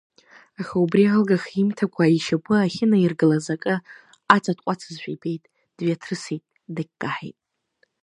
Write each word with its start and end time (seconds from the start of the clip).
Аха 0.59 0.75
убри 0.83 1.03
алгаха 1.13 1.49
имҭакәа 1.61 2.05
ишьапы 2.15 2.55
ахьынаиргылаз 2.59 3.45
акы 3.53 3.75
аҵаҭҟәацызшәа 4.35 5.11
ибеит, 5.15 5.43
дҩаҭрысит, 5.77 6.43
дагькаҳаит. 6.75 7.37